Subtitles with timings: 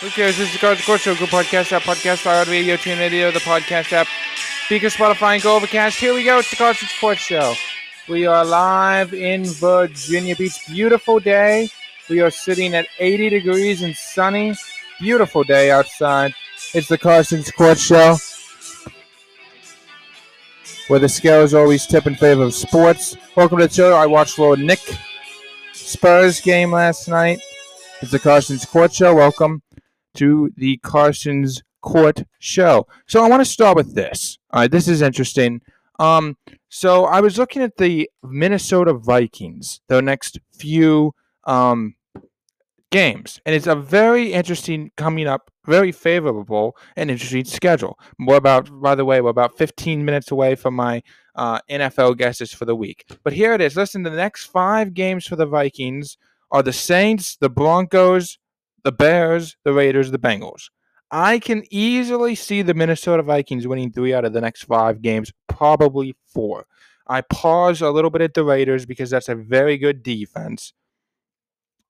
[0.00, 0.38] Who cares?
[0.38, 1.16] This is the Carson's Court Show.
[1.16, 4.06] Good podcast app, podcast iHeart Radio, tune radio, the podcast app,
[4.68, 5.98] Spreaker, Spotify, and Go Overcast.
[5.98, 6.38] Here we go.
[6.38, 7.54] It's the Cards Sports Show.
[8.08, 10.64] We are live in Virginia Beach.
[10.68, 11.68] Beautiful day.
[12.08, 14.54] We are sitting at 80 degrees and sunny.
[15.00, 16.32] Beautiful day outside.
[16.74, 18.18] It's the Carson Court Show,
[20.86, 23.16] where the scales always tip in favor of sports.
[23.34, 23.96] Welcome to the show.
[23.96, 24.96] I watched Lord Knicks
[25.72, 27.40] Spurs game last night.
[28.00, 29.12] It's the Carson's Court Show.
[29.16, 29.60] Welcome
[30.18, 32.86] to the Carson's Court Show.
[33.06, 34.38] So I want to start with this.
[34.50, 35.60] All right, this is interesting.
[35.98, 36.36] Um,
[36.68, 41.94] so I was looking at the Minnesota Vikings, their next few um,
[42.90, 47.98] games, and it's a very interesting coming up, very favorable and interesting schedule.
[48.18, 51.02] More about, by the way, we're about 15 minutes away from my
[51.34, 53.04] uh, NFL guesses for the week.
[53.22, 53.76] But here it is.
[53.76, 56.16] Listen, the next five games for the Vikings
[56.50, 58.38] are the Saints, the Broncos,
[58.84, 60.70] the Bears, the Raiders, the Bengals.
[61.10, 65.32] I can easily see the Minnesota Vikings winning three out of the next five games,
[65.48, 66.66] probably four.
[67.06, 70.74] I pause a little bit at the Raiders because that's a very good defense.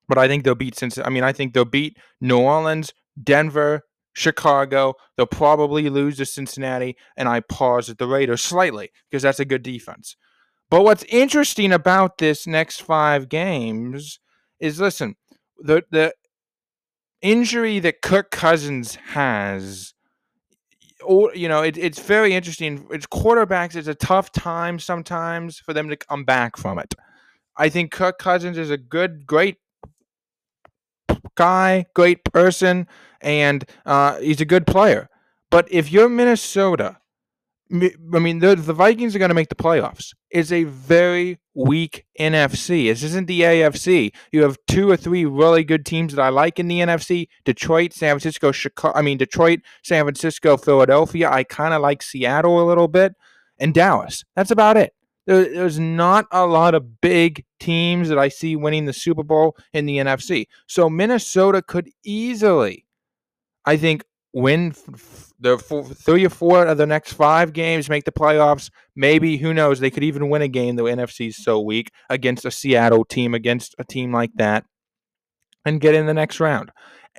[0.09, 2.93] But I think they'll beat since I mean I think they'll beat New Orleans,
[3.23, 3.83] Denver,
[4.15, 4.95] Chicago.
[5.17, 9.45] They'll probably lose to Cincinnati, and I pause at the Raiders slightly because that's a
[9.45, 10.17] good defense.
[10.71, 14.21] But what's interesting about this next five games
[14.61, 15.17] is listen,
[15.59, 16.15] the the
[17.23, 19.95] injury that Kirk Cousins has,
[21.05, 22.87] or you know, it, it's very interesting.
[22.91, 23.77] It's quarterbacks.
[23.77, 26.95] It's a tough time sometimes for them to come back from it.
[27.57, 29.57] I think Kirk Cousins is a good, great
[31.35, 32.87] guy, great person,
[33.21, 35.09] and uh, he's a good player.
[35.51, 36.99] But if you're Minnesota
[37.71, 40.15] I mean, the, the Vikings are going to make the playoffs.
[40.31, 42.89] It's a very weak NFC.
[42.89, 44.15] This isn't the AFC.
[44.33, 47.93] You have two or three really good teams that I like in the NFC: Detroit,
[47.93, 48.99] San Francisco, Chicago.
[48.99, 51.31] I mean, Detroit, San Francisco, Philadelphia.
[51.31, 53.15] I kind of like Seattle a little bit,
[53.59, 54.25] and Dallas.
[54.35, 54.95] That's about it.
[55.27, 59.57] There, there's not a lot of big teams that I see winning the Super Bowl
[59.75, 60.47] in the NFC.
[60.67, 62.87] So Minnesota could easily,
[63.67, 64.75] I think, win
[65.41, 68.71] the four, three or four of the next five games, make the playoffs.
[68.95, 69.81] Maybe who knows?
[69.81, 70.77] They could even win a game.
[70.77, 74.65] The NFC is so weak against a Seattle team, against a team like that,
[75.65, 76.71] and get in the next round.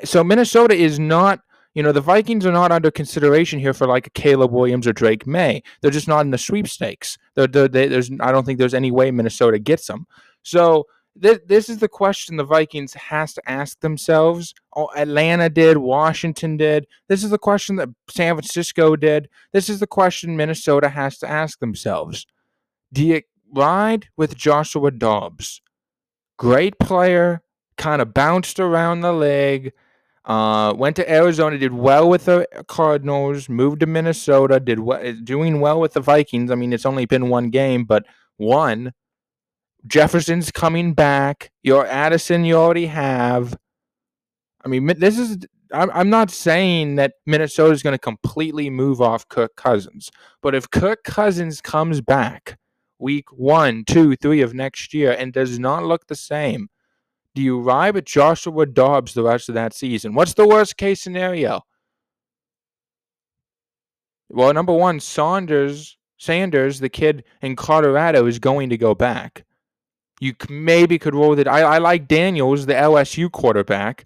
[0.04, 1.42] So Minnesota is not.
[1.76, 4.92] You know, the Vikings are not under consideration here for like a Caleb Williams or
[4.92, 5.62] Drake Maye.
[5.82, 7.16] They're just not in the sweepstakes.
[7.36, 10.08] They're, they're, they, there's, I don't think there's any way Minnesota gets them.
[10.42, 14.54] So this, is the question the Vikings has to ask themselves.
[14.76, 16.88] Oh, Atlanta did, Washington did.
[17.08, 19.30] This is the question that San Francisco did.
[19.52, 22.26] This is the question Minnesota has to ask themselves.
[22.94, 23.22] Do you
[23.54, 25.62] ride with Joshua Dobbs?
[26.38, 27.42] Great player,
[27.78, 29.74] kind of bounced around the league.
[30.26, 35.60] Uh, went to Arizona, did well with the Cardinals, moved to Minnesota, did well, doing
[35.60, 36.52] well with the Vikings.
[36.52, 38.06] I mean, it's only been one game, but
[38.38, 38.94] one
[39.88, 41.52] Jefferson's coming back.
[41.64, 43.58] Your Addison, you already have.
[44.64, 45.38] I mean, this is.
[45.72, 50.10] I'm not saying that Minnesota is going to completely move off Kirk Cousins,
[50.42, 52.58] but if Kirk Cousins comes back
[52.98, 56.70] week one, two, three of next year and does not look the same,
[57.36, 60.16] do you ride with Joshua Dobbs the rest of that season?
[60.16, 61.62] What's the worst case scenario?
[64.30, 69.46] Well, number one, Saunders, Sanders, the kid in Colorado, is going to go back.
[70.20, 71.48] You maybe could roll with it.
[71.48, 74.06] I, I like Daniels, the LSU quarterback.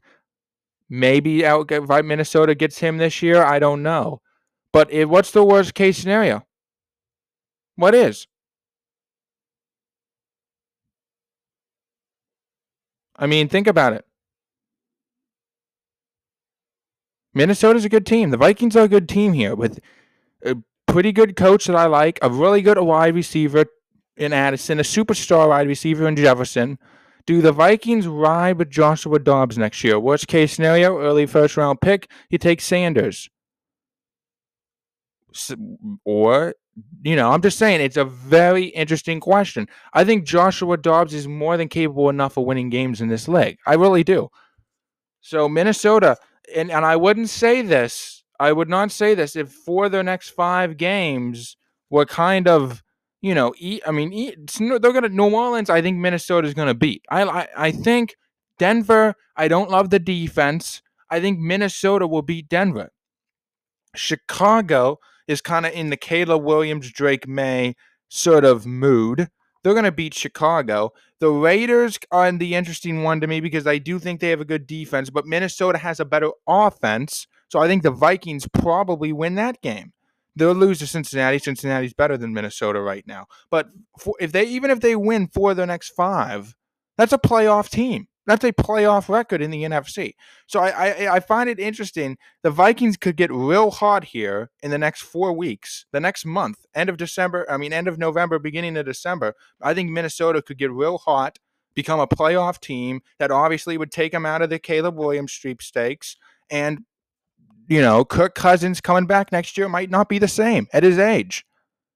[0.90, 1.72] Maybe out,
[2.06, 3.42] Minnesota gets him this year.
[3.44, 4.22] I don't know.
[4.72, 6.46] But it, what's the worst case scenario?
[7.76, 8.28] What is?
[13.16, 14.06] I mean, think about it.
[17.34, 18.30] Minnesota's a good team.
[18.30, 19.80] The Vikings are a good team here with
[20.46, 20.58] a
[20.88, 23.66] pretty good coach that I like, a really good wide receiver,
[24.18, 26.78] in Addison, a superstar wide receiver in Jefferson.
[27.26, 30.00] Do the Vikings ride with Joshua Dobbs next year?
[30.00, 33.30] Worst case scenario, early first round pick, you take Sanders.
[36.04, 36.54] Or,
[37.02, 39.68] you know, I'm just saying it's a very interesting question.
[39.94, 43.58] I think Joshua Dobbs is more than capable enough of winning games in this league.
[43.66, 44.30] I really do.
[45.22, 46.18] So, Minnesota,
[46.54, 50.32] and, and I wouldn't say this, I would not say this if for their next
[50.32, 51.56] five games
[51.90, 52.84] were kind of
[53.24, 53.54] you know,
[53.88, 55.70] I mean, they're going to New Orleans.
[55.70, 57.04] I think Minnesota is to beat.
[57.10, 58.16] I, I I think
[58.60, 59.16] Denver.
[59.38, 60.82] I don't love the defense.
[61.10, 62.92] I think Minnesota will beat Denver.
[63.96, 67.76] Chicago is kind of in the Caleb Williams, Drake Maye
[68.10, 69.30] sort of mood.
[69.64, 70.92] They're going to beat Chicago.
[71.22, 74.46] The Raiders are the interesting one to me because I do think they have a
[74.46, 77.28] good defense, but Minnesota has a better offense.
[77.48, 79.94] So I think the Vikings probably win that game.
[80.36, 81.40] They'll lose to Cincinnati.
[81.40, 83.28] Cincinnati's better than Minnesota right now.
[83.52, 83.70] But
[84.00, 86.56] for, if they even if they win four of their next five,
[86.98, 88.08] that's a playoff team.
[88.26, 90.14] That's a playoff record in the NFC.
[90.48, 92.18] So I, I, I find it interesting.
[92.42, 96.66] The Vikings could get real hot here in the next four weeks, the next month,
[96.74, 97.46] end of December.
[97.50, 99.36] I mean, end of November, beginning of December.
[99.62, 101.38] I think Minnesota could get real hot,
[101.76, 106.16] become a playoff team that obviously would take them out of the Caleb Williams sweepstakes.
[106.50, 106.86] And
[107.68, 110.98] you know, Kirk Cousins coming back next year might not be the same at his
[110.98, 111.46] age.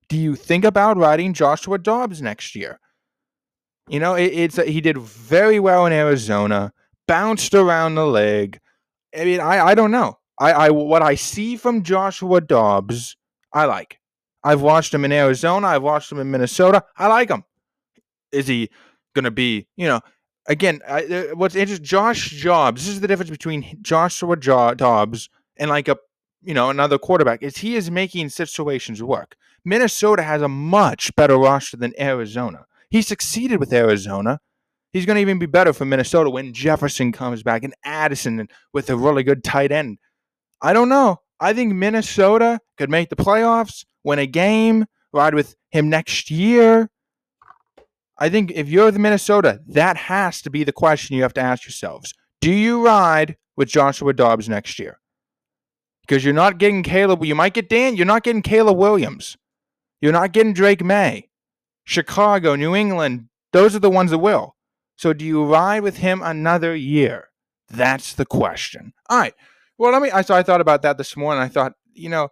[0.09, 2.79] Do you think about riding Joshua Dobbs next year?
[3.89, 6.73] You know, it, it's he did very well in Arizona,
[7.07, 8.59] bounced around the league.
[9.17, 10.17] I mean, I, I don't know.
[10.39, 13.15] I, I what I see from Joshua Dobbs,
[13.53, 13.99] I like.
[14.43, 15.67] I've watched him in Arizona.
[15.67, 16.83] I've watched him in Minnesota.
[16.97, 17.43] I like him.
[18.31, 18.69] Is he
[19.15, 20.01] going to be, you know,
[20.47, 25.29] again, I, uh, what's interesting, Josh Jobs, this is the difference between Joshua jo- Dobbs
[25.59, 25.97] and like a,
[26.41, 29.35] you know, another quarterback, is he is making situations work.
[29.65, 32.65] Minnesota has a much better roster than Arizona.
[32.89, 34.39] He succeeded with Arizona.
[34.93, 38.89] He's going to even be better for Minnesota when Jefferson comes back and Addison with
[38.89, 39.97] a really good tight end.
[40.61, 41.17] I don't know.
[41.39, 46.89] I think Minnesota could make the playoffs, win a game, ride with him next year.
[48.17, 51.41] I think if you're the Minnesota, that has to be the question you have to
[51.41, 52.13] ask yourselves.
[52.41, 54.99] Do you ride with Joshua Dobbs next year?
[56.07, 57.23] Because you're not getting Caleb.
[57.25, 57.95] You might get Dan.
[57.97, 59.37] You're not getting Caleb Williams.
[59.99, 61.29] You're not getting Drake Maye.
[61.83, 64.55] Chicago, New England, those are the ones that will.
[64.97, 67.29] So do you ride with him another year?
[67.69, 68.93] That's the question.
[69.09, 69.33] All right.
[69.77, 70.09] Well, let me.
[70.11, 71.41] I so I thought about that this morning.
[71.41, 72.29] I thought, you know,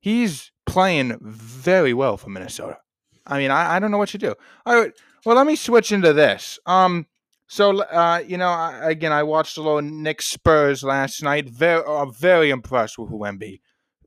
[0.00, 2.78] he's playing very well for Minnesota.
[3.26, 4.34] I mean, I, I don't know what to do.
[4.66, 4.92] All right.
[5.24, 6.58] Well, let me switch into this.
[6.66, 7.06] Um.
[7.52, 11.50] So, uh, you know, I, again, I watched a little Knicks Spurs last night.
[11.50, 13.60] Very, uh, very impressed with Wemby.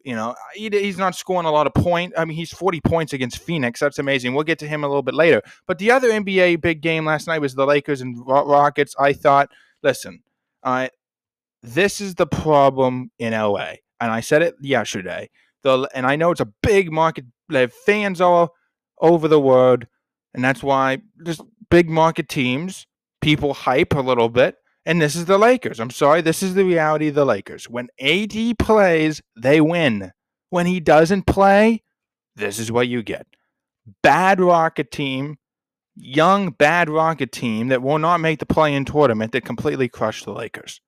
[0.03, 2.15] You know, he, he's not scoring a lot of points.
[2.17, 3.79] I mean, he's 40 points against Phoenix.
[3.79, 4.33] That's amazing.
[4.33, 5.43] We'll get to him a little bit later.
[5.67, 8.95] But the other NBA big game last night was the Lakers and Rockets.
[8.97, 9.51] I thought,
[9.83, 10.23] listen,
[10.63, 10.87] uh,
[11.61, 13.73] this is the problem in LA.
[14.01, 15.29] And I said it yesterday.
[15.61, 17.25] The, and I know it's a big market.
[17.49, 18.55] They have fans all
[18.99, 19.85] over the world.
[20.33, 22.87] And that's why just big market teams,
[23.25, 24.55] people hype a little bit.
[24.85, 25.79] And this is the Lakers.
[25.79, 27.67] I'm sorry, this is the reality of the Lakers.
[27.67, 30.11] When AD plays, they win.
[30.51, 31.81] When he doesn't play,
[32.35, 33.25] this is what you get.
[34.03, 35.37] Bad Rocket team,
[35.95, 40.31] young bad Rocket team that will not make the play-in tournament that completely crushed the
[40.31, 40.79] Lakers.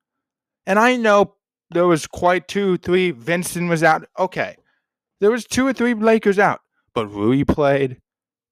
[0.68, 1.34] And I know
[1.72, 3.10] there was quite two, three.
[3.10, 4.07] Vincent was out.
[4.19, 4.57] Okay,
[5.19, 6.60] there was two or three Lakers out,
[6.94, 7.98] but Rui played,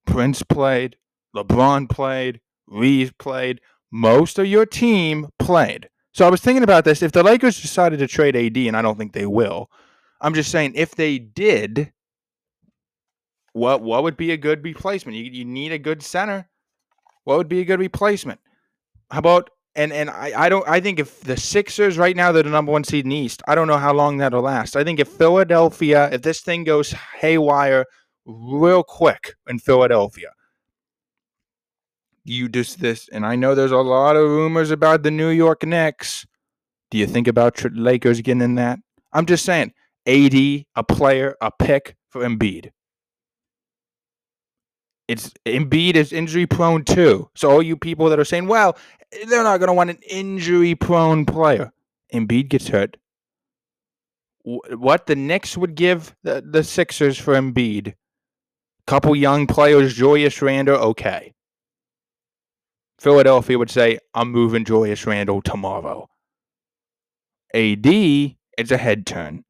[0.07, 0.95] Prince played,
[1.35, 3.61] LeBron played, Reaves played
[3.95, 5.87] most of your team played.
[6.11, 7.01] So I was thinking about this.
[7.01, 9.69] If the Lakers decided to trade AD, and I don't think they will,
[10.19, 11.93] I'm just saying if they did,
[13.53, 15.17] what what would be a good replacement?
[15.17, 16.49] You, you need a good center.
[17.23, 18.41] What would be a good replacement?
[19.11, 22.43] How about and and I, I don't I think if the Sixers right now they're
[22.43, 24.75] the number one seed in the East, I don't know how long that'll last.
[24.75, 27.85] I think if Philadelphia, if this thing goes haywire
[28.25, 30.31] real quick in Philadelphia,
[32.25, 35.63] you just this, and I know there's a lot of rumors about the New York
[35.63, 36.25] Knicks.
[36.91, 38.79] Do you think about Lakers getting in that?
[39.13, 39.73] I'm just saying,
[40.07, 40.33] AD,
[40.75, 42.71] a player, a pick for Embiid.
[45.07, 47.29] It's Embiid is injury prone too.
[47.35, 48.75] So all you people that are saying, well,
[49.27, 51.71] they're not going to want an injury prone player.
[52.11, 52.97] Embiid gets hurt.
[54.43, 57.93] What the Knicks would give the, the Sixers for Embiid,
[58.87, 61.34] couple young players, Julius Randle, okay.
[62.99, 66.09] Philadelphia would say, I'm moving Julius Randle tomorrow.
[67.53, 69.43] AD, it's a head turn.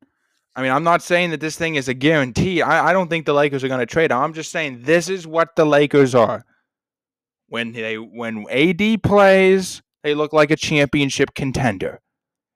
[0.56, 2.62] I mean, I'm not saying that this thing is a guarantee.
[2.62, 4.12] I, I don't think the Lakers are going to trade.
[4.12, 6.46] I'm just saying this is what the Lakers are.
[7.48, 12.00] When they when AD plays, they look like a championship contender.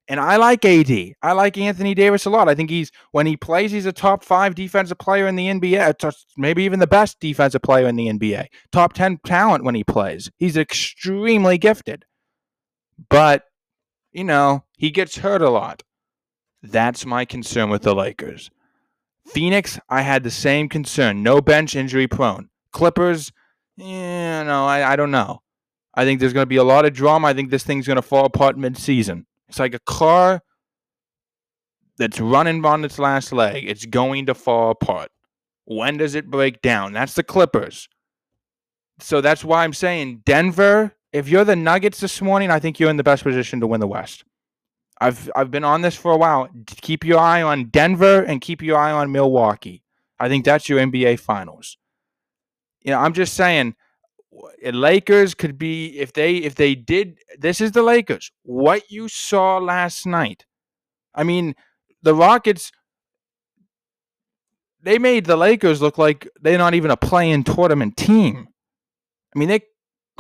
[0.10, 0.90] And I like AD.
[1.22, 2.50] I like Anthony Davis a lot.
[2.50, 6.04] I think he's when he plays, he's a top five defensive player in the NBA.
[6.04, 8.48] Uh, maybe even the best defensive player in the NBA.
[8.72, 10.32] Top ten talent when he plays.
[10.38, 12.06] He's extremely gifted.
[13.10, 13.44] But
[14.12, 15.84] you know he gets hurt a lot.
[16.64, 18.50] That's my concern with the Lakers.
[19.28, 21.22] Phoenix, I had the same concern.
[21.22, 22.50] No bench, injury prone.
[22.74, 23.32] Clippers,
[23.78, 25.42] yeah, no, I, I don't know.
[25.94, 27.28] I think there's going to be a lot of drama.
[27.28, 29.26] I think this thing's going to fall apart mid-season.
[29.50, 30.42] It's like a car
[31.98, 33.66] that's running on its last leg.
[33.68, 35.12] It's going to fall apart.
[35.66, 36.94] When does it break down?
[36.94, 37.88] That's the Clippers.
[39.00, 40.96] so that's why I'm saying Denver.
[41.12, 43.80] If you're the Nuggets this morning, I think you're in the best position to win
[43.80, 44.24] the West.
[45.02, 46.50] I've I've been on this for a while.
[46.68, 49.84] Keep your eye on Denver and keep your eye on Milwaukee.
[50.20, 51.78] I think that's your NBA Finals.
[52.82, 53.76] You know, I'm just saying,
[54.64, 57.18] Lakers could be if they if they did.
[57.38, 58.32] This is the Lakers.
[58.44, 60.46] What you saw last night.
[61.14, 61.56] I mean,
[62.02, 62.72] the Rockets.
[64.82, 68.48] They made the Lakers look like they're not even a play-in tournament team.
[69.36, 69.62] I mean, they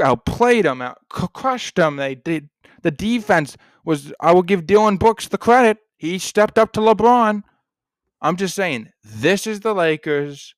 [0.01, 1.95] outplayed them, out crushed them.
[1.95, 2.49] They did.
[2.81, 4.13] The defense was.
[4.19, 5.77] I will give Dillon Brooks the credit.
[5.97, 7.43] He stepped up to LeBron.
[8.21, 10.55] I'm just saying, this is the Lakers.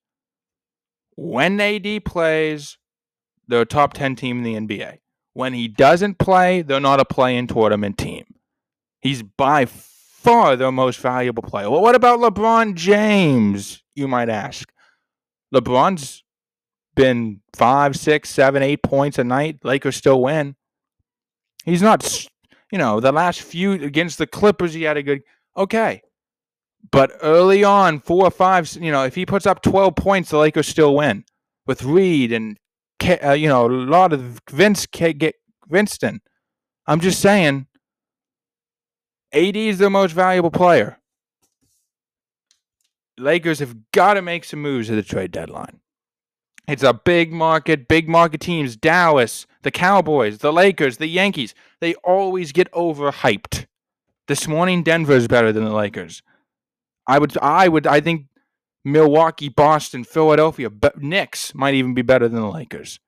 [1.15, 2.77] When AD plays,
[3.51, 4.99] they're a top 10 team in the NBA.
[5.33, 8.25] When he doesn't play, they're not a play-in tournament team.
[9.01, 11.69] He's by far their most valuable player.
[11.69, 14.71] Well, what about LeBron James, you might ask?
[15.53, 16.23] LeBron's
[16.95, 19.59] been five, six, seven, eight points a night.
[19.63, 20.55] Lakers still win.
[21.65, 22.27] He's not,
[22.71, 25.21] you know, the last few against the Clippers, he had a good,
[25.57, 26.01] okay.
[26.89, 30.37] But early on, four or five, you know, if he puts up 12 points, the
[30.37, 31.25] Lakers still win
[31.67, 32.57] with Reed and,
[33.03, 35.35] uh, you know, a lot of Vince get
[35.67, 36.21] Winston.
[36.87, 37.67] I'm just saying,
[39.33, 40.97] AD is the most valuable player.
[43.17, 45.79] Lakers have got to make some moves at the trade deadline.
[46.67, 48.75] It's a big market, big market teams.
[48.75, 51.53] Dallas, the Cowboys, the Lakers, the Yankees.
[51.79, 53.65] They always get overhyped.
[54.27, 56.21] This morning, Denver is better than the Lakers.
[57.07, 58.27] I would, I would, I think
[58.83, 62.99] Milwaukee, Boston, Philadelphia, but Knicks might even be better than the Lakers.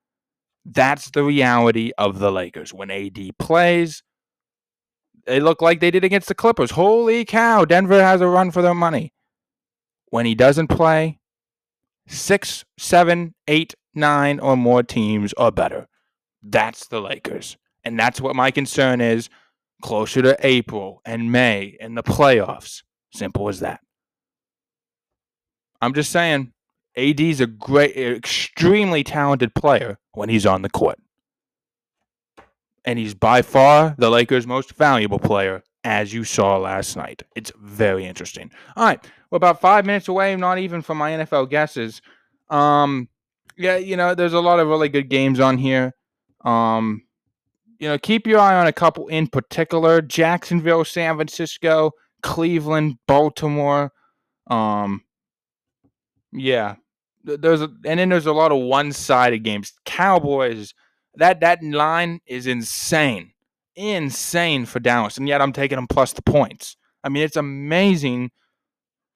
[0.66, 2.74] That's the reality of the Lakers.
[2.74, 4.04] When AD plays,
[5.26, 6.72] they look like they did against the Clippers.
[6.72, 9.14] Holy cow, Denver has a run for their money.
[10.10, 11.20] When he doesn't play,
[12.08, 15.88] six, seven, eight, nine, or more teams are better.
[16.42, 17.58] That's the Lakers.
[17.84, 19.30] And that's what my concern is
[19.82, 22.84] closer to April and May and the playoffs.
[23.14, 23.83] Simple as that.
[25.84, 26.54] I'm just saying,
[26.96, 30.98] AD's a great, extremely talented player when he's on the court.
[32.86, 37.24] And he's by far the Lakers' most valuable player, as you saw last night.
[37.36, 38.50] It's very interesting.
[38.78, 42.02] All right, we're about five minutes away, not even from my NFL guesses.
[42.50, 43.10] Um,
[43.58, 45.94] yeah, you know, there's a lot of really good games on here.
[46.46, 47.04] Um,
[47.80, 53.92] you know, keep your eye on a couple in particular: Jacksonville, San Francisco, Cleveland, Baltimore.
[54.48, 55.02] Um,
[56.34, 56.76] yeah,
[57.24, 59.74] there's a, and then there's a lot of one-sided games.
[59.86, 60.74] Cowboys,
[61.16, 63.32] that that line is insane,
[63.76, 66.76] insane for Dallas, and yet I'm taking them plus the points.
[67.04, 68.32] I mean, it's amazing.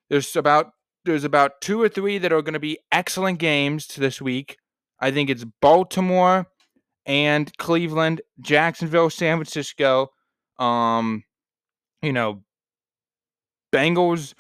[0.10, 0.72] There's about
[1.06, 4.58] there's about two or three that are going to be excellent games to this week.
[5.00, 6.48] I think it's Baltimore
[7.06, 10.10] and Cleveland, Jacksonville, San Francisco.
[10.60, 11.24] Um,
[12.02, 12.44] you know,
[13.74, 14.34] Bengals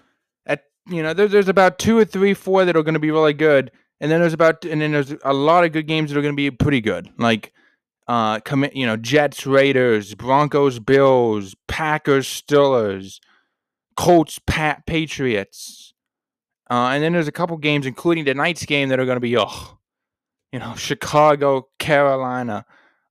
[0.89, 3.33] you know there's there's about two or three four that are going to be really
[3.33, 6.21] good, and then there's about and then there's a lot of good games that are
[6.21, 7.53] going to be pretty good, like
[8.07, 13.19] uh, commit you know Jets, Raiders, Broncos, Bills, Packers, Steelers,
[13.95, 15.93] Colts, Pat, Patriots,
[16.69, 19.37] uh, and then there's a couple games, including tonight's game, that are going to be
[19.37, 19.77] oh,
[20.51, 22.65] you know Chicago, Carolina,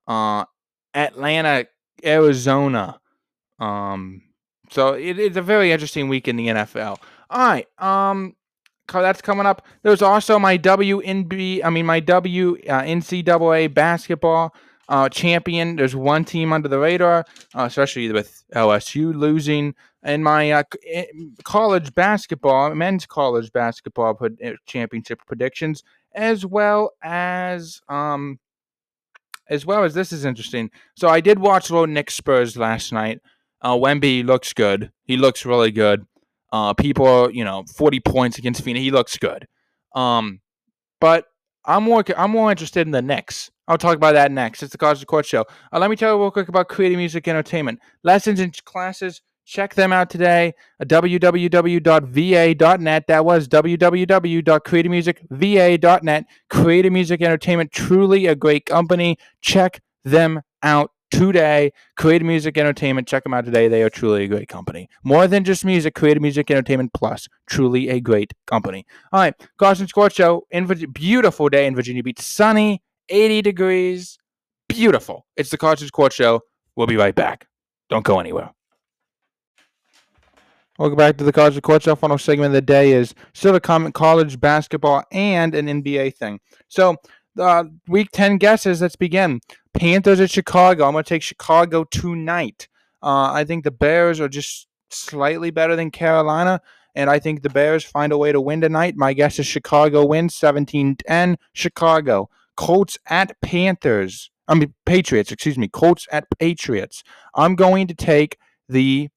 [0.06, 0.45] uh,
[0.95, 1.66] Atlanta,
[2.04, 3.00] Arizona.
[3.59, 4.23] Um,
[4.71, 6.99] so it, it's a very interesting week in the NFL.
[7.28, 8.37] All right, um,
[8.92, 9.66] that's coming up.
[9.83, 14.54] There's also my WNB, I mean my W uh, NCAA basketball
[14.88, 15.76] uh, champion.
[15.76, 19.75] There's one team under the radar, uh, especially with LSU losing.
[20.02, 21.06] And my uh, eh,
[21.42, 25.83] college basketball, men's college basketball eh, championship predictions,
[26.14, 28.38] as well as um,
[29.49, 30.71] as well as this is interesting.
[30.97, 33.21] So I did watch Low Knicks Spurs last night.
[33.61, 34.92] Uh, Wemby looks good.
[35.04, 36.06] He looks really good.
[36.56, 38.82] Uh, people are, you know, 40 points against Phoenix.
[38.82, 39.46] He looks good.
[39.94, 40.40] Um,
[41.02, 41.26] but
[41.66, 43.50] I'm more I'm more interested in the Knicks.
[43.68, 44.62] I'll talk about that next.
[44.62, 45.44] It's the College Court Show.
[45.70, 47.78] Uh, let me tell you real quick about Creative Music Entertainment.
[48.04, 53.06] Lessons and classes, check them out today at www.va.net.
[53.06, 56.25] That was www.creativemusicva.net.
[56.48, 59.18] Creative Music Entertainment, truly a great company.
[59.42, 61.72] Check them out today.
[61.96, 63.68] Creative Music Entertainment, check them out today.
[63.68, 64.88] They are truly a great company.
[65.04, 68.84] More than just music, Creative Music Entertainment Plus, truly a great company.
[69.12, 74.18] All right, Carson Sports Show, in beautiful day in Virginia Beach, sunny, 80 degrees,
[74.68, 75.26] beautiful.
[75.36, 76.40] It's the Carson Court Show.
[76.75, 77.46] We'll be right back.
[77.88, 78.50] Don't go anywhere.
[80.78, 81.94] Welcome back to the College Court Show.
[81.94, 86.38] Final segment of the day is still a comment college basketball and an NBA thing.
[86.68, 86.96] So
[87.38, 88.81] uh, week 10 guesses.
[88.81, 89.40] Let's begin.
[89.75, 90.87] Panthers at Chicago.
[90.87, 92.69] I'm going to take Chicago tonight.
[93.02, 96.61] Uh, I think the Bears are just slightly better than Carolina,
[96.95, 98.97] and I think the Bears find a way to win tonight.
[98.97, 101.38] My guess is Chicago wins 17 10.
[101.52, 102.28] Chicago.
[102.57, 104.31] Colts at Panthers.
[104.49, 105.69] I mean, Patriots, excuse me.
[105.69, 107.02] Colts at Patriots.
[107.35, 108.38] I'm going to take
[108.69, 109.09] the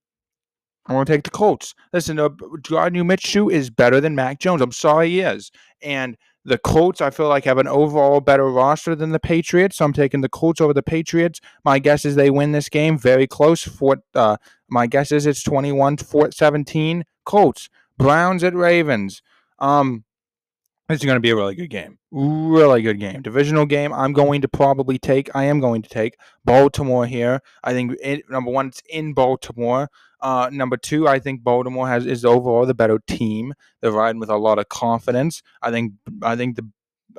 [0.90, 1.76] I'm going to take the Colts.
[1.94, 2.30] Listen, uh,
[2.64, 4.60] Gardner Minshew is better than Mac Jones.
[4.60, 5.52] I'm sorry he is.
[5.84, 6.18] And
[6.50, 9.78] the Colts, I feel like, have an overall better roster than the Patriots.
[9.78, 11.40] So I'm taking the Colts over the Patriots.
[11.64, 13.64] My guess is they win this game very close.
[13.64, 14.38] For, uh,
[14.70, 15.98] my guess is it's 21
[16.32, 17.06] 17.
[17.24, 17.70] Colts.
[17.98, 19.22] Browns at Ravens.
[19.60, 20.04] Um,
[20.90, 22.00] this is going to be a really good game.
[22.12, 23.22] Really good game.
[23.22, 23.94] Divisional game.
[23.94, 27.42] I'm going to probably take, I am going to take Baltimore here.
[27.64, 29.90] I think, it, number one, it's in Baltimore.
[30.20, 33.54] Uh, number two, I think Baltimore has is overall the better team.
[33.82, 35.42] They're riding with a lot of confidence.
[35.62, 36.70] I think I think the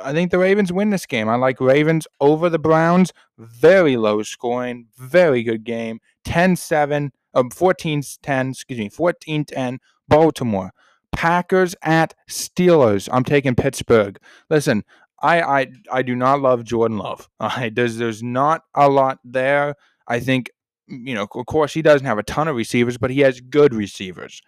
[0.02, 1.28] I think the Ravens win this game.
[1.28, 3.12] I like Ravens over the Browns.
[3.38, 6.00] Very low scoring, very good game.
[6.26, 10.72] 10-7, um, 14-10, excuse me, 14-10, Baltimore.
[11.12, 13.08] Packers at Steelers.
[13.12, 14.18] I'm taking Pittsburgh.
[14.48, 14.84] Listen,
[15.22, 17.28] I I, I do not love Jordan Love.
[17.40, 19.74] Uh, there's there's not a lot there.
[20.06, 20.50] I think
[20.90, 23.72] you know, of course, he doesn't have a ton of receivers, but he has good
[23.72, 24.42] receivers,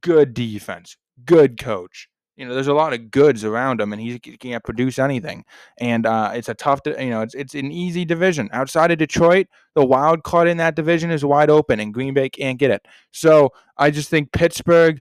[0.00, 2.08] good defense, good coach.
[2.36, 5.44] You know, there's a lot of goods around him, and he can't produce anything.
[5.78, 8.48] And uh, it's a tough, you know, it's it's an easy division.
[8.52, 12.28] Outside of Detroit, the wild card in that division is wide open, and Green Bay
[12.28, 12.86] can't get it.
[13.12, 15.00] So I just think Pittsburgh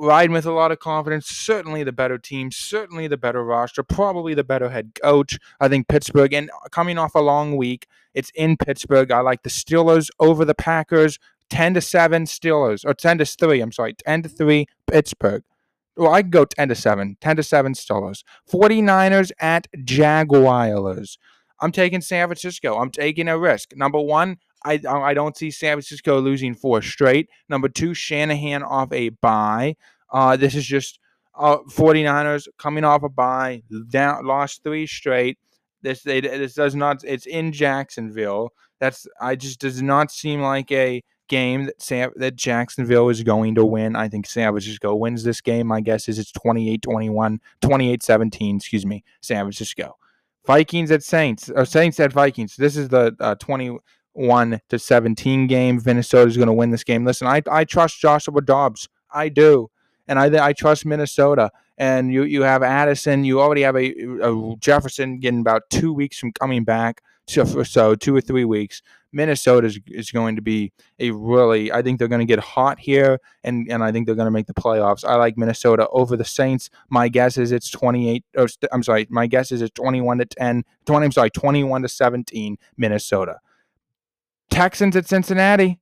[0.00, 1.26] riding with a lot of confidence.
[1.26, 5.38] Certainly the better team, certainly the better roster, probably the better head coach.
[5.60, 9.10] I think Pittsburgh, and coming off a long week, it's in Pittsburgh.
[9.10, 11.18] I like the Steelers over the Packers.
[11.50, 15.42] 10 to 7 Steelers, or 10 to 3, I'm sorry, 10 to 3 Pittsburgh.
[15.96, 18.22] Well, I go 10 to 7, 10 to 7 Steelers.
[18.50, 21.18] 49ers at Jaguars.
[21.60, 22.78] I'm taking San Francisco.
[22.78, 23.76] I'm taking a risk.
[23.76, 27.28] Number one, I I don't see San Francisco losing four straight.
[27.48, 29.76] Number two, Shanahan off a bye.
[30.12, 30.98] Uh, this is just
[31.38, 35.38] uh, 49ers coming off a bye, down lost three straight.
[35.82, 37.02] This they, this does not.
[37.04, 38.50] It's in Jacksonville.
[38.80, 43.54] That's I just does not seem like a game that Sam, that Jacksonville is going
[43.54, 43.96] to win.
[43.96, 45.68] I think San Francisco wins this game.
[45.68, 49.96] My guess is it's 28-21, 28-17, excuse me, San Francisco.
[50.46, 52.56] Vikings at Saints, or Saints at Vikings.
[52.56, 53.78] This is the uh, 20
[54.12, 55.80] one to 17 game.
[55.84, 57.04] Minnesota is going to win this game.
[57.04, 58.88] Listen, I, I trust Joshua Dobbs.
[59.12, 59.70] I do.
[60.08, 61.50] And I, I trust Minnesota.
[61.78, 63.24] And you, you have Addison.
[63.24, 63.92] You already have a,
[64.22, 67.02] a Jefferson getting about two weeks from coming back.
[67.26, 68.82] So, so two or three weeks.
[69.12, 72.78] Minnesota is, is going to be a really, I think they're going to get hot
[72.78, 75.04] here, and, and I think they're going to make the playoffs.
[75.04, 76.70] I like Minnesota over the Saints.
[76.88, 80.64] My guess is it's 28, or I'm sorry, my guess is it's 21 to 10,
[80.86, 83.38] 20, I'm sorry, 21 to 17, Minnesota.
[84.50, 85.80] Texans at Cincinnati.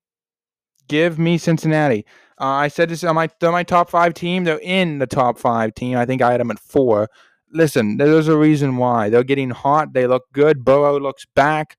[0.89, 2.07] Give me Cincinnati.
[2.41, 4.45] Uh, I said this on my they're my top five team.
[4.45, 5.97] They're in the top five team.
[5.99, 7.09] I think I had them at four.
[7.53, 9.93] Listen, there's a reason why they're getting hot.
[9.93, 10.65] They look good.
[10.65, 11.77] Burrow looks back.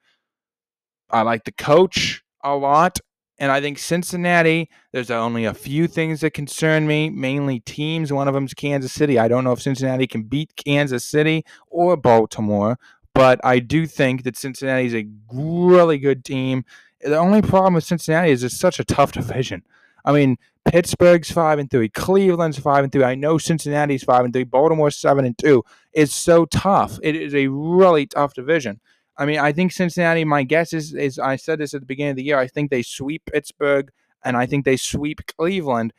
[1.10, 2.99] I like the coach a lot.
[3.41, 8.12] And I think Cincinnati, there's only a few things that concern me, mainly teams.
[8.12, 9.17] One of them is Kansas City.
[9.17, 12.78] I don't know if Cincinnati can beat Kansas City or Baltimore.
[13.20, 16.64] But I do think that Cincinnati is a really good team.
[17.02, 19.62] The only problem with Cincinnati is it's such a tough division.
[20.06, 23.04] I mean, Pittsburgh's five and three, Cleveland's five and three.
[23.04, 25.66] I know Cincinnati's five and three, Baltimore's seven and two.
[25.92, 26.98] It's so tough.
[27.04, 28.80] It is a really tough division.
[29.18, 30.24] I mean, I think Cincinnati.
[30.24, 32.40] My guess is, is I said this at the beginning of the year.
[32.40, 33.92] I think they sweep Pittsburgh,
[34.24, 35.92] and I think they sweep Cleveland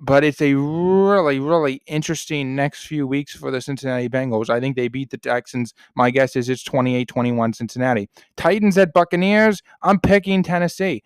[0.00, 4.50] but it's a really, really interesting next few weeks for the Cincinnati Bengals.
[4.50, 5.74] I think they beat the Texans.
[5.94, 8.08] My guess is it's 28 21 Cincinnati.
[8.36, 9.62] Titans at Buccaneers.
[9.82, 11.02] I'm picking Tennessee.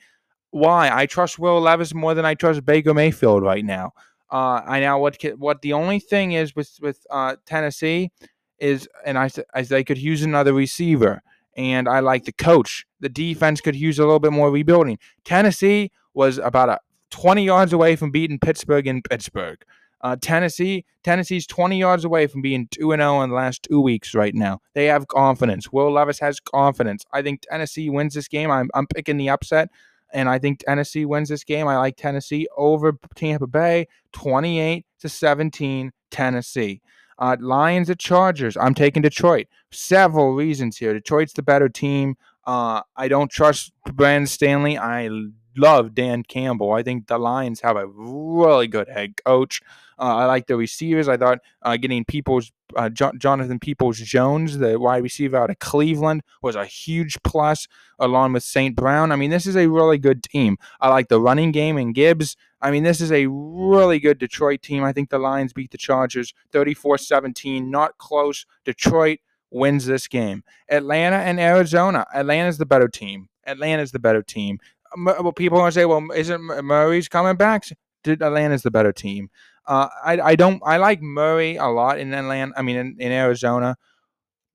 [0.50, 0.90] Why?
[0.92, 3.92] I trust Will Levis more than I trust Baker Mayfield right now.
[4.30, 8.10] Uh, I now what what the only thing is with with uh, Tennessee
[8.58, 11.22] is, and I as they could use another receiver,
[11.56, 12.86] and I like the coach.
[13.00, 14.98] The defense could use a little bit more rebuilding.
[15.24, 16.78] Tennessee was about a
[17.12, 19.62] 20 yards away from beating Pittsburgh in Pittsburgh.
[20.00, 24.14] Uh, Tennessee, Tennessee's 20 yards away from being 2 0 in the last two weeks
[24.14, 24.60] right now.
[24.74, 25.70] They have confidence.
[25.70, 27.04] Will Levis has confidence.
[27.12, 28.50] I think Tennessee wins this game.
[28.50, 29.68] I'm, I'm picking the upset,
[30.12, 31.68] and I think Tennessee wins this game.
[31.68, 36.80] I like Tennessee over Tampa Bay, 28 to 17, Tennessee.
[37.18, 38.56] Uh, Lions at Chargers.
[38.56, 39.46] I'm taking Detroit.
[39.70, 40.92] Several reasons here.
[40.92, 42.16] Detroit's the better team.
[42.44, 44.76] Uh, I don't trust Brandon Staley.
[44.76, 45.08] I
[45.56, 46.72] love Dan Campbell.
[46.72, 49.60] I think the Lions have a really good head coach.
[49.98, 51.08] Uh, I like the receivers.
[51.08, 55.58] I thought uh, getting Peoples, uh, jo- Jonathan Peoples Jones, the wide receiver out of
[55.60, 58.74] Cleveland, was a huge plus, along with St.
[58.74, 59.12] Brown.
[59.12, 60.56] I mean, this is a really good team.
[60.80, 62.36] I like the running game and Gibbs.
[62.60, 64.82] I mean, this is a really good Detroit team.
[64.82, 68.46] I think the Lions beat the Chargers 34 17, not close.
[68.64, 69.18] Detroit
[69.52, 70.42] wins this game.
[70.68, 72.06] Atlanta and Arizona.
[72.14, 73.28] Atlanta's the better team.
[73.46, 74.58] Atlanta's the better team.
[74.96, 77.64] Well, people gonna say, well, isn't Murray's coming back?
[78.06, 79.30] Atlanta's the better team.
[79.66, 82.52] Uh, I, I don't I like Murray a lot in Atlanta.
[82.56, 83.76] I mean in, in Arizona,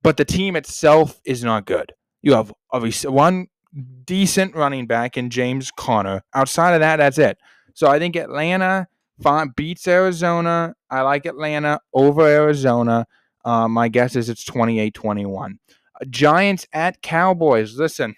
[0.03, 1.93] but the team itself is not good.
[2.21, 3.47] You have obviously one
[4.03, 6.23] decent running back in James Conner.
[6.33, 7.37] Outside of that, that's it.
[7.73, 8.87] So I think Atlanta
[9.55, 10.75] beats Arizona.
[10.89, 13.05] I like Atlanta over Arizona.
[13.45, 15.59] Uh, my guess is it's 28 21.
[16.09, 17.77] Giants at Cowboys.
[17.77, 18.15] Listen,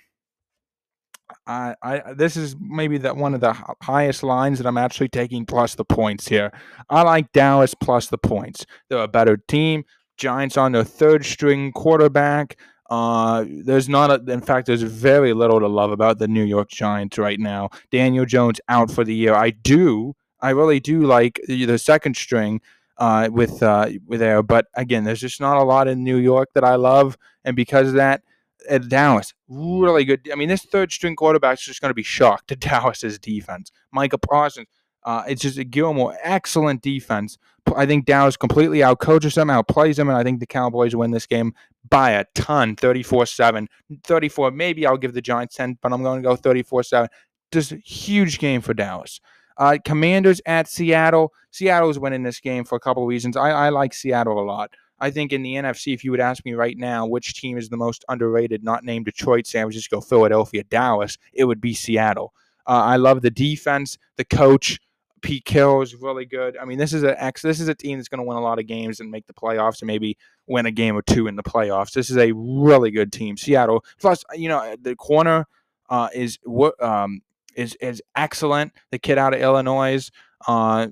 [1.46, 5.46] I, I this is maybe that one of the highest lines that I'm actually taking
[5.46, 6.52] plus the points here.
[6.90, 8.66] I like Dallas plus the points.
[8.90, 9.84] They're a better team.
[10.18, 12.58] Giants on their third string quarterback.
[12.90, 16.70] Uh, there's not a, in fact, there's very little to love about the New York
[16.70, 17.70] Giants right now.
[17.92, 19.36] Daniel Jones out for the year.
[19.36, 22.62] I do, I really do like the second string
[22.98, 26.50] uh, with uh, with there, but again, there's just not a lot in New York
[26.56, 28.24] that I love, and because of that,
[28.70, 30.30] at Dallas, really good.
[30.32, 33.72] I mean, this third string quarterback is just going to be shocked at Dallas's defense.
[33.92, 34.68] Micah Parsons,
[35.04, 37.38] uh, it's just a Gilmore, excellent defense.
[37.76, 41.28] I think Dallas completely outcoaches them, outplays them, and I think the Cowboys win this
[41.28, 41.54] game
[41.90, 43.68] by a ton 34 7.
[44.04, 47.10] 34, maybe I'll give the Giants 10, but I'm going to go 34 7.
[47.52, 49.20] Just a huge game for Dallas.
[49.58, 51.34] Uh, Commanders at Seattle.
[51.52, 53.36] Seattle's winning this game for a couple of reasons.
[53.36, 54.72] I, I like Seattle a lot.
[55.00, 57.70] I think in the NFC, if you would ask me right now which team is
[57.70, 62.34] the most underrated, not named Detroit, San Francisco, Philadelphia, Dallas, it would be Seattle.
[62.68, 64.80] Uh, I love the defense, the coach.
[65.22, 66.56] Pete Carroll is really good.
[66.56, 68.58] I mean, this is a this is a team that's going to win a lot
[68.58, 71.44] of games and make the playoffs and maybe win a game or two in the
[71.44, 71.92] playoffs.
[71.92, 73.36] This is a really good team.
[73.36, 73.84] Seattle.
[74.00, 75.46] Plus, you know, the corner
[75.90, 76.40] uh, is
[76.80, 77.22] um,
[77.56, 78.72] is is excellent.
[78.92, 80.10] The kid out of Illinois.
[80.48, 80.88] Uh,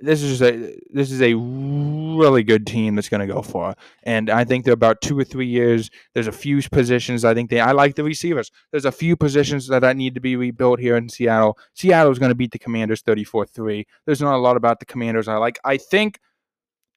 [0.00, 4.28] this is a this is a really good team that's going to go for, and
[4.28, 5.90] I think they're about two or three years.
[6.12, 7.60] There's a few positions I think they.
[7.60, 8.50] I like the receivers.
[8.70, 11.58] There's a few positions that I need to be rebuilt here in Seattle.
[11.74, 13.84] Seattle is going to beat the Commanders 34-3.
[14.04, 15.58] There's not a lot about the Commanders I like.
[15.64, 16.20] I think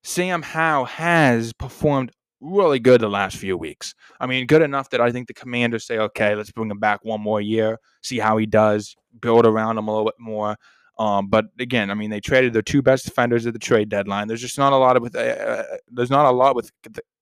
[0.03, 3.93] Sam Howell has performed really good the last few weeks.
[4.19, 7.03] I mean, good enough that I think the Commanders say, okay, let's bring him back
[7.03, 10.57] one more year, see how he does, build around him a little bit more.
[10.99, 14.27] Um, but again, I mean, they traded their two best defenders at the trade deadline.
[14.27, 16.71] There's just not a lot of with uh, uh there's not a lot with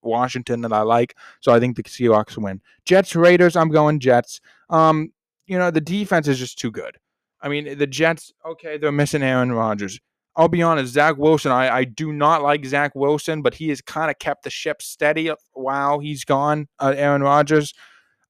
[0.02, 2.60] Washington that I like, so I think the Seahawks win.
[2.86, 4.42] Jets Raiders, I'm going Jets.
[4.72, 5.14] Um,
[5.46, 6.98] you know, the defense is just too good.
[7.40, 10.00] I mean, the Jets, okay, they're missing Aaron Rodgers.
[10.36, 13.82] I'll be honest, Zach Wilson, I, I do not like Zach Wilson, but he has
[13.82, 17.74] kind of kept the ship steady while he's gone, uh, Aaron Rodgers.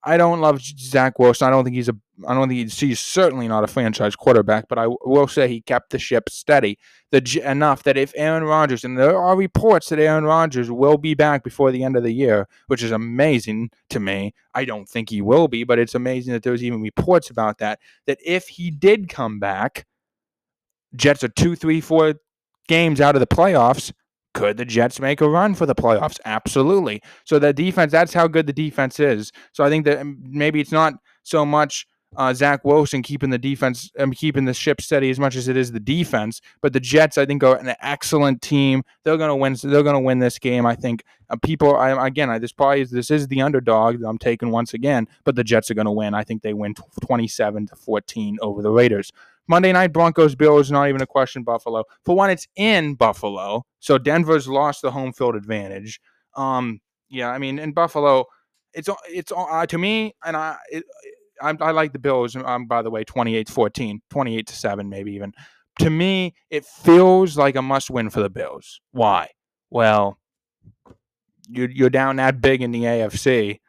[0.04, 1.48] I don't love Zach Wilson.
[1.48, 1.98] I don't think he's a.
[2.26, 4.68] I don't think he's, he's certainly not a franchise quarterback.
[4.68, 6.80] But I will say he kept the ship steady
[7.12, 11.14] the, enough that if Aaron Rodgers and there are reports that Aaron Rodgers will be
[11.14, 14.34] back before the end of the year, which is amazing to me.
[14.54, 17.80] I don't think he will be, but it's amazing that there's even reports about that.
[18.08, 19.86] That if he did come back,
[20.96, 22.16] Jets are two, three, four
[22.68, 23.92] games out of the playoffs.
[24.34, 26.20] Could the Jets make a run for the playoffs?
[26.26, 27.02] Absolutely.
[27.26, 29.32] So the defense, that's how good the defense is.
[29.52, 33.38] So I think that um, maybe it's not so much uh, Zach Wilson keeping the
[33.38, 36.42] defense and um, keeping the ship steady as much as it is the defense.
[36.62, 38.84] But the Jets, I think, are an excellent team.
[39.04, 39.56] They're going to win.
[39.62, 40.66] They're going to win this game.
[40.66, 41.76] I think uh, people.
[41.76, 45.08] I, again, I, this probably is, this is the underdog that I'm taking once again.
[45.26, 46.14] But the Jets are going to win.
[46.14, 49.12] I think they win 27 to 14 over the Raiders.
[49.48, 51.44] Monday night Broncos Bills not even a question.
[51.44, 56.02] Buffalo for one, it's in Buffalo, so Denver's lost the home field advantage.
[56.36, 58.26] Um, yeah, I mean in Buffalo,
[58.74, 60.84] it's it's uh, to me, and I it,
[61.42, 62.36] I, I like the Bills.
[62.36, 65.34] I'm um, by the way, 28-14, 28 to seven, maybe even.
[65.80, 68.82] To me, it feels like a must win for the Bills.
[68.92, 69.30] Why?
[69.70, 70.18] Well,
[71.50, 73.60] you're you're down that big in the AFC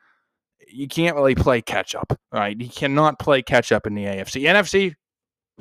[0.70, 2.58] you can't really play catch up, right?
[2.58, 4.42] You cannot play catch up in the AFC.
[4.42, 4.94] NFC,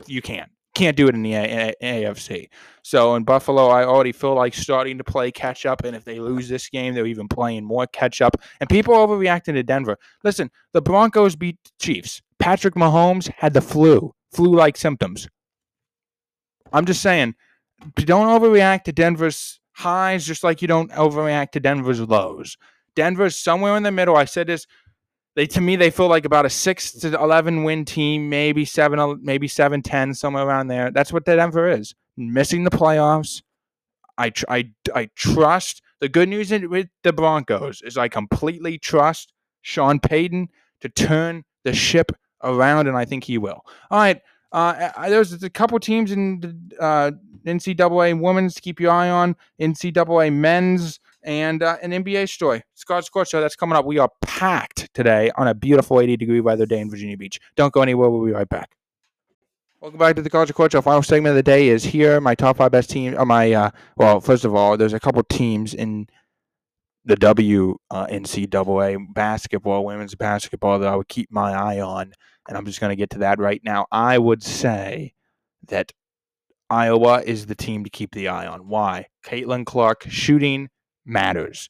[0.05, 0.51] you can't.
[0.77, 2.49] Can't do it in the A- A- AFC.
[2.83, 5.83] So in Buffalo, I already feel like starting to play catch up.
[5.83, 8.37] And if they lose this game, they're even playing more catch up.
[8.59, 9.97] And people overreacting to Denver.
[10.23, 12.21] Listen, the Broncos beat the Chiefs.
[12.37, 15.27] Patrick Mahomes had the flu, flu like symptoms.
[16.71, 17.33] I'm just saying,
[17.95, 22.55] don't overreact to Denver's highs just like you don't overreact to Denver's lows.
[22.95, 24.15] Denver's somewhere in the middle.
[24.15, 24.67] I said this
[25.37, 29.19] They to me they feel like about a six to eleven win team, maybe seven,
[29.21, 30.89] maybe seven ten, somewhere around there.
[30.89, 31.93] That's what Denver is.
[32.17, 33.43] Missing the playoffs.
[34.17, 35.83] I tr- I I trust.
[35.99, 40.49] The good news with the Broncos is I completely trust Sean Payton
[40.81, 42.11] to turn the ship
[42.43, 43.63] around, and I think he will.
[43.91, 44.19] All right.
[44.51, 47.11] Uh, there's a couple teams in the uh,
[47.45, 52.63] NCAA women's to keep your eye on, NCAA men's, and uh, an NBA story.
[52.73, 53.85] Scott Sports Show, that's coming up.
[53.85, 57.37] We are packed today on a beautiful 80 degree weather day in Virginia Beach.
[57.57, 58.09] Don't go anywhere.
[58.09, 58.71] We'll be right back.
[59.81, 60.81] Welcome back to the College of Court Show.
[60.81, 62.19] Final segment of the day is here.
[62.21, 63.15] My top five best team.
[63.15, 66.07] Uh, my uh, well, first of all, there's a couple teams in
[67.03, 72.13] the W uh, NCAA basketball, women's basketball that I would keep my eye on,
[72.47, 73.85] and I'm just going to get to that right now.
[73.91, 75.13] I would say
[75.67, 75.91] that
[76.69, 78.67] Iowa is the team to keep the eye on.
[78.67, 79.07] Why?
[79.25, 80.69] Caitlin Clark shooting
[81.07, 81.69] matters.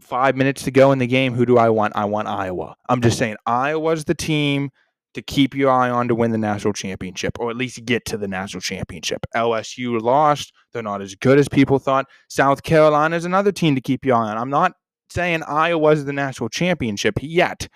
[0.00, 1.34] Five minutes to go in the game.
[1.34, 1.94] Who do I want?
[1.96, 2.76] I want Iowa.
[2.88, 4.70] I'm just saying Iowa's the team
[5.14, 8.16] to keep your eye on to win the national championship or at least get to
[8.16, 9.24] the national championship.
[9.36, 10.52] LSU lost.
[10.72, 12.06] They're not as good as people thought.
[12.28, 14.38] South Carolina is another team to keep your eye on.
[14.38, 14.72] I'm not
[15.10, 17.68] saying Iowa's the national championship yet.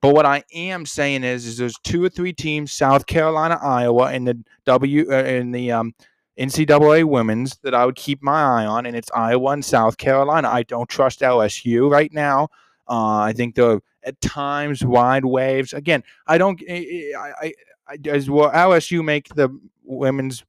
[0.00, 4.12] But what I am saying is, is there's two or three teams, South Carolina, Iowa,
[4.12, 5.92] in the W uh, in the um,
[6.38, 10.48] NCAA women's that I would keep my eye on, and it's Iowa and South Carolina.
[10.48, 12.48] I don't trust LSU right now.
[12.88, 15.72] Uh, I think they're at times wide waves.
[15.72, 16.60] Again, I don't.
[16.68, 17.52] I, I,
[17.88, 19.48] I does will LSU make the
[19.82, 20.44] women's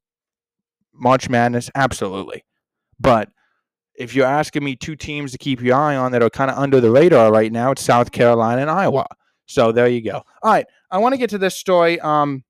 [0.92, 1.70] March Madness?
[1.74, 2.44] Absolutely,
[3.00, 3.28] but
[3.96, 6.56] if you're asking me two teams to keep your eye on that are kind of
[6.56, 9.06] under the radar right now, it's South Carolina and Iowa.
[9.46, 10.22] So there you go.
[10.42, 12.44] All right, I want to get to this story um,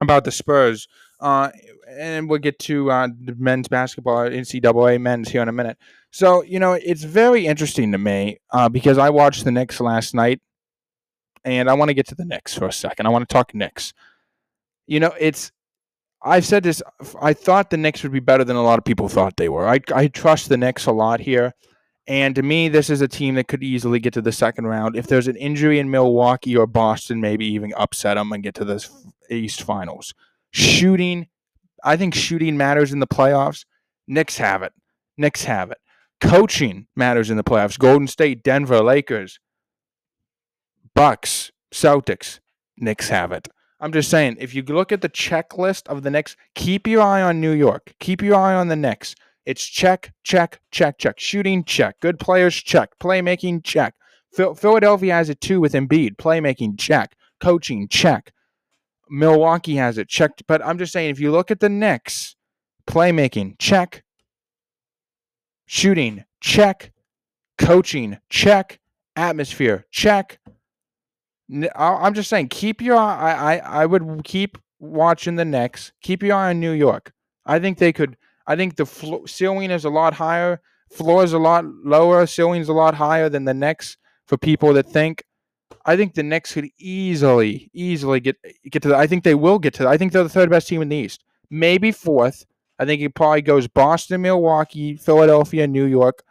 [0.00, 0.88] about the Spurs,
[1.20, 1.50] uh,
[1.88, 5.78] and we'll get to uh, men's basketball, NCAA men's here in a minute.
[6.10, 10.14] So you know, it's very interesting to me uh, because I watched the Knicks last
[10.14, 10.40] night,
[11.44, 13.06] and I want to get to the Knicks for a second.
[13.06, 13.92] I want to talk Knicks.
[14.86, 15.52] You know, it's
[16.22, 16.82] I've said this.
[17.20, 19.68] I thought the Knicks would be better than a lot of people thought they were.
[19.68, 21.54] I, I trust the Knicks a lot here.
[22.08, 24.96] And to me, this is a team that could easily get to the second round.
[24.96, 28.64] If there's an injury in Milwaukee or Boston, maybe even upset them and get to
[28.64, 28.88] the
[29.28, 30.14] East Finals.
[30.56, 31.26] Shooting,
[31.84, 33.66] I think shooting matters in the playoffs.
[34.08, 34.72] Knicks have it.
[35.18, 35.76] Knicks have it.
[36.22, 37.78] Coaching matters in the playoffs.
[37.78, 39.38] Golden State, Denver, Lakers,
[40.94, 42.40] Bucks, Celtics,
[42.78, 43.48] Knicks have it.
[43.80, 47.20] I'm just saying, if you look at the checklist of the Knicks, keep your eye
[47.20, 47.92] on New York.
[48.00, 49.14] Keep your eye on the Knicks.
[49.44, 51.20] It's check, check, check, check.
[51.20, 52.00] Shooting, check.
[52.00, 52.98] Good players, check.
[52.98, 53.94] Playmaking, check.
[54.32, 56.16] Philadelphia has it too with Embiid.
[56.16, 57.14] Playmaking, check.
[57.40, 58.32] Coaching, check.
[59.08, 60.42] Milwaukee has it checked.
[60.46, 62.36] But I'm just saying, if you look at the Knicks,
[62.86, 64.02] playmaking, check.
[65.66, 66.92] Shooting, check.
[67.58, 68.80] Coaching, check.
[69.16, 70.38] Atmosphere, check.
[71.74, 73.60] I'm just saying, keep your eye.
[73.62, 75.92] I, I would keep watching the Knicks.
[76.02, 77.12] Keep your eye on New York.
[77.46, 78.16] I think they could
[78.46, 82.60] I think the flo- ceiling is a lot higher, floor is a lot lower, ceiling
[82.60, 85.24] is a lot higher than the Knicks for people that think.
[85.84, 88.36] I think the Knicks could easily, easily get
[88.70, 88.88] get to.
[88.88, 89.84] The, I think they will get to.
[89.84, 92.46] The, I think they're the third best team in the East, maybe fourth.
[92.78, 96.22] I think it probably goes Boston, Milwaukee, Philadelphia, New York,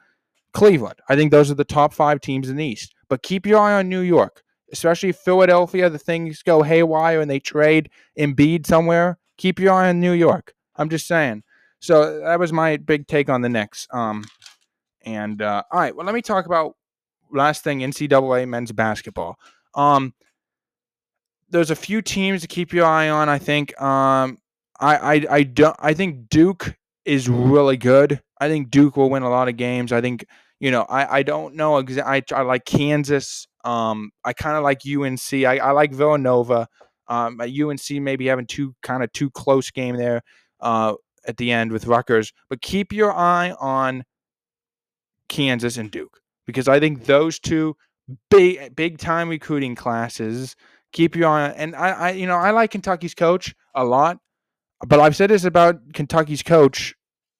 [0.53, 0.99] Cleveland.
[1.09, 2.93] I think those are the top five teams in the East.
[3.09, 5.89] But keep your eye on New York, especially Philadelphia.
[5.89, 9.17] The things go haywire and they trade Embiid somewhere.
[9.37, 10.53] Keep your eye on New York.
[10.75, 11.43] I'm just saying.
[11.79, 13.87] So that was my big take on the Knicks.
[13.91, 14.25] Um,
[15.05, 16.75] and uh, all right, well, let me talk about
[17.31, 19.37] last thing NCAA men's basketball.
[19.73, 20.13] Um,
[21.49, 23.29] there's a few teams to keep your eye on.
[23.29, 23.79] I think.
[23.81, 24.37] Um,
[24.79, 25.75] I I I don't.
[25.79, 28.21] I think Duke is really good.
[28.39, 29.91] I think Duke will win a lot of games.
[29.91, 30.25] I think
[30.59, 30.83] you know.
[30.83, 31.77] I I don't know.
[31.77, 33.47] I I like Kansas.
[33.63, 35.33] Um, I kind of like UNC.
[35.33, 36.67] I, I like Villanova.
[37.07, 40.21] Um, UNC maybe having two kind of too close game there.
[40.59, 40.95] Uh,
[41.27, 44.03] at the end with Rutgers, but keep your eye on
[45.27, 47.75] Kansas and Duke because I think those two
[48.29, 50.55] big big time recruiting classes.
[50.91, 54.17] Keep you on, and I, I you know I like Kentucky's coach a lot,
[54.87, 56.95] but I've said this about Kentucky's coach.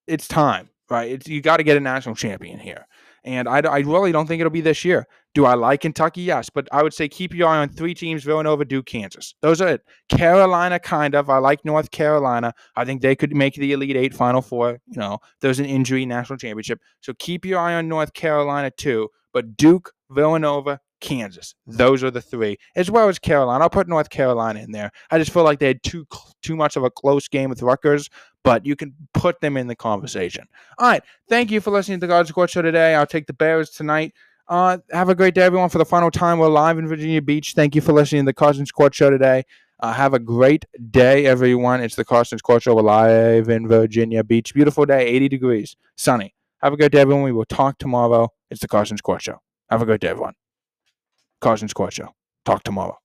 [0.08, 1.12] It's time, right?
[1.12, 2.86] It's, you got to get a national champion here.
[3.24, 5.08] And I, I really don't think it'll be this year.
[5.34, 6.22] Do I like Kentucky?
[6.22, 6.50] Yes.
[6.50, 9.34] But I would say keep your eye on three teams Villanova, Duke, Kansas.
[9.42, 9.82] Those are it.
[10.10, 11.30] Carolina, kind of.
[11.30, 12.54] I like North Carolina.
[12.76, 14.80] I think they could make the Elite Eight Final Four.
[14.88, 16.80] You know, there's an injury national championship.
[17.02, 19.10] So keep your eye on North Carolina, too.
[19.34, 21.56] But Duke, Villanova, Kansas.
[21.68, 23.64] Those are the three, as well as Carolina.
[23.64, 24.92] I'll put North Carolina in there.
[25.12, 26.06] I just feel like they had too
[26.42, 28.10] too much of a close game with Rutgers,
[28.46, 30.48] but you can put them in the conversation.
[30.78, 31.04] All right.
[31.28, 32.94] Thank you for listening to the God's Court Show today.
[32.94, 34.14] I'll take the Bears tonight.
[34.48, 35.70] Uh, have a great day, everyone.
[35.70, 37.54] For the final time, we're live in Virginia Beach.
[37.56, 39.44] Thank you for listening to the Carson's Court Show today.
[39.80, 41.82] Uh, have a great day, everyone.
[41.82, 42.76] It's the Carson's Court Show.
[42.76, 44.54] We're live in Virginia Beach.
[44.54, 46.36] Beautiful day, 80 degrees, sunny.
[46.62, 47.24] Have a great day, everyone.
[47.24, 48.30] We will talk tomorrow.
[48.52, 49.42] It's the Carson's Court Show.
[49.72, 50.36] Have a great day, everyone.
[51.42, 52.10] Carson's Court Show.
[52.46, 53.00] Talk tomorrow.